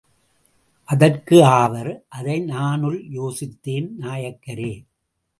[0.83, 2.05] அதற்கு ஆவர்.
[2.09, 4.85] அதை நானுல் யோசித்தேன் நாயக்கரே.